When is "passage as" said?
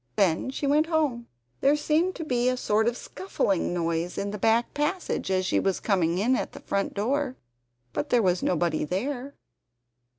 4.73-5.45